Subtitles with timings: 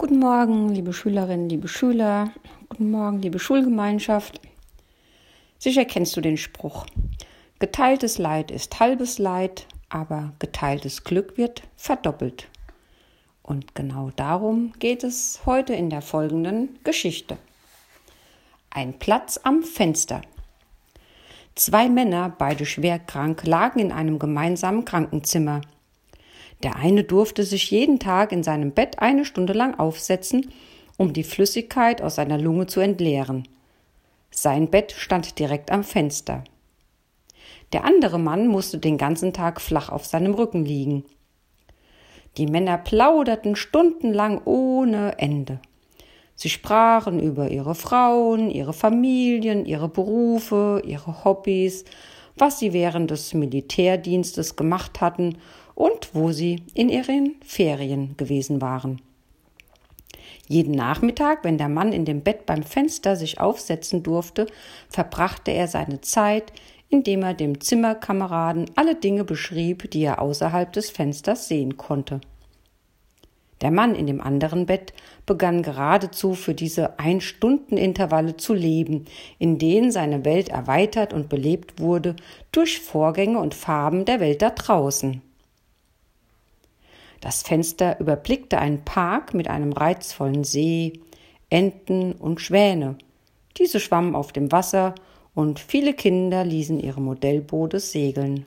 [0.00, 2.30] Guten Morgen, liebe Schülerinnen, liebe Schüler.
[2.70, 4.40] Guten Morgen, liebe Schulgemeinschaft.
[5.58, 6.86] Sicher kennst du den Spruch.
[7.58, 12.48] Geteiltes Leid ist halbes Leid, aber geteiltes Glück wird verdoppelt.
[13.42, 17.36] Und genau darum geht es heute in der folgenden Geschichte.
[18.70, 20.22] Ein Platz am Fenster.
[21.56, 25.60] Zwei Männer, beide schwer krank, lagen in einem gemeinsamen Krankenzimmer.
[26.62, 30.50] Der eine durfte sich jeden Tag in seinem Bett eine Stunde lang aufsetzen,
[30.98, 33.48] um die Flüssigkeit aus seiner Lunge zu entleeren.
[34.30, 36.44] Sein Bett stand direkt am Fenster.
[37.72, 41.04] Der andere Mann musste den ganzen Tag flach auf seinem Rücken liegen.
[42.36, 45.60] Die Männer plauderten stundenlang ohne Ende.
[46.34, 51.84] Sie sprachen über ihre Frauen, ihre Familien, ihre Berufe, ihre Hobbys,
[52.36, 55.38] was sie während des Militärdienstes gemacht hatten
[55.80, 59.00] und wo sie in ihren Ferien gewesen waren.
[60.46, 64.46] Jeden Nachmittag, wenn der Mann in dem Bett beim Fenster sich aufsetzen durfte,
[64.90, 66.52] verbrachte er seine Zeit,
[66.90, 72.20] indem er dem Zimmerkameraden alle Dinge beschrieb, die er außerhalb des Fensters sehen konnte.
[73.62, 74.92] Der Mann in dem anderen Bett
[75.24, 79.06] begann geradezu für diese Ein-Stunden-Intervalle zu leben,
[79.38, 82.16] in denen seine Welt erweitert und belebt wurde
[82.52, 85.22] durch Vorgänge und Farben der Welt da draußen.
[87.20, 91.00] Das Fenster überblickte einen Park mit einem reizvollen See,
[91.50, 92.96] Enten und Schwäne.
[93.58, 94.94] Diese schwammen auf dem Wasser
[95.34, 98.46] und viele Kinder ließen ihre Modellboote segeln.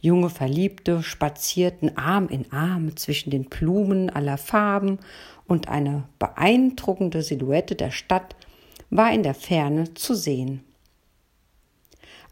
[0.00, 4.98] Junge Verliebte spazierten Arm in Arm zwischen den Blumen aller Farben
[5.46, 8.34] und eine beeindruckende Silhouette der Stadt
[8.88, 10.64] war in der Ferne zu sehen.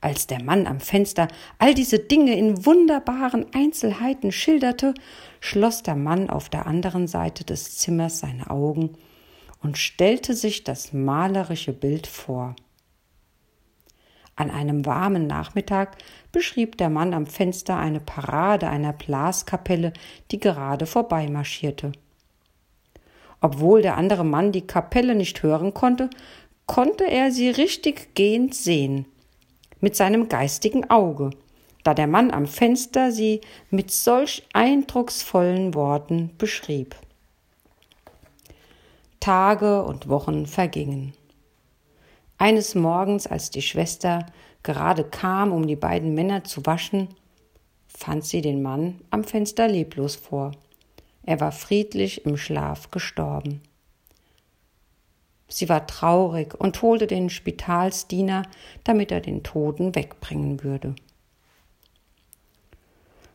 [0.00, 1.26] Als der Mann am Fenster
[1.58, 4.94] all diese Dinge in wunderbaren Einzelheiten schilderte,
[5.40, 8.96] schloss der Mann auf der anderen Seite des Zimmers seine Augen
[9.60, 12.54] und stellte sich das malerische Bild vor.
[14.36, 15.96] An einem warmen Nachmittag
[16.30, 19.92] beschrieb der Mann am Fenster eine Parade einer Blaskapelle,
[20.30, 21.90] die gerade vorbeimarschierte.
[23.40, 26.08] Obwohl der andere Mann die Kapelle nicht hören konnte,
[26.66, 29.06] konnte er sie richtig gehend sehen
[29.80, 31.30] mit seinem geistigen Auge,
[31.84, 33.40] da der Mann am Fenster sie
[33.70, 36.96] mit solch eindrucksvollen Worten beschrieb.
[39.20, 41.14] Tage und Wochen vergingen.
[42.38, 44.26] Eines Morgens, als die Schwester
[44.62, 47.08] gerade kam, um die beiden Männer zu waschen,
[47.88, 50.52] fand sie den Mann am Fenster leblos vor.
[51.24, 53.60] Er war friedlich im Schlaf gestorben.
[55.48, 58.42] Sie war traurig und holte den Spitalsdiener,
[58.84, 60.94] damit er den Toten wegbringen würde.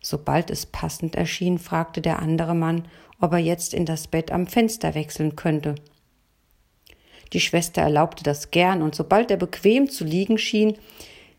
[0.00, 2.88] Sobald es passend erschien, fragte der andere Mann,
[3.20, 5.74] ob er jetzt in das Bett am Fenster wechseln könnte.
[7.34, 10.78] Die Schwester erlaubte das gern, und sobald er bequem zu liegen schien,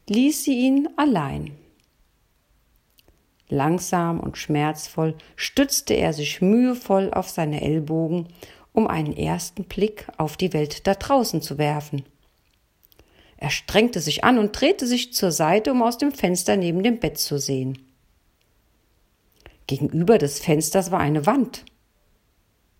[0.07, 1.51] ließ sie ihn allein.
[3.47, 8.27] Langsam und schmerzvoll stützte er sich mühevoll auf seine Ellbogen
[8.79, 12.05] um einen ersten Blick auf die Welt da draußen zu werfen.
[13.35, 16.99] Er strengte sich an und drehte sich zur Seite, um aus dem Fenster neben dem
[16.99, 17.77] Bett zu sehen.
[19.67, 21.65] Gegenüber des Fensters war eine Wand.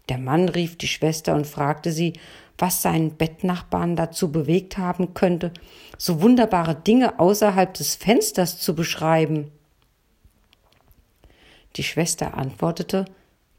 [0.08, 2.14] Der Mann rief die Schwester und fragte sie,
[2.58, 5.52] was seinen Bettnachbarn dazu bewegt haben könnte,
[5.98, 9.52] so wunderbare Dinge außerhalb des Fensters zu beschreiben.
[11.76, 13.06] Die Schwester antwortete,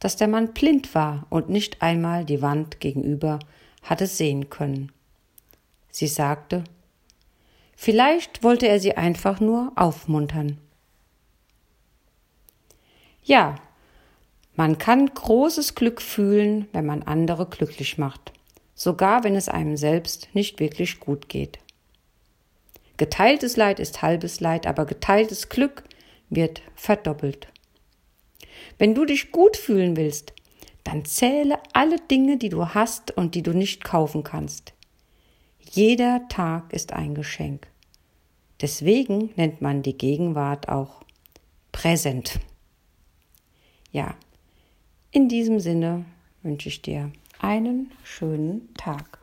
[0.00, 3.38] dass der Mann blind war und nicht einmal die Wand gegenüber
[3.82, 4.90] hatte sehen können.
[5.90, 6.64] Sie sagte,
[7.76, 10.58] vielleicht wollte er sie einfach nur aufmuntern.
[13.22, 13.56] Ja,
[14.56, 18.32] man kann großes Glück fühlen, wenn man andere glücklich macht,
[18.74, 21.58] sogar wenn es einem selbst nicht wirklich gut geht.
[22.96, 25.84] Geteiltes Leid ist halbes Leid, aber geteiltes Glück
[26.28, 27.48] wird verdoppelt.
[28.78, 30.32] Wenn du dich gut fühlen willst,
[30.84, 34.72] dann zähle alle Dinge, die du hast und die du nicht kaufen kannst.
[35.60, 37.68] Jeder Tag ist ein Geschenk.
[38.60, 41.02] Deswegen nennt man die Gegenwart auch
[41.72, 42.40] Präsent.
[43.92, 44.14] Ja,
[45.12, 46.04] in diesem Sinne
[46.42, 49.19] wünsche ich dir einen schönen Tag.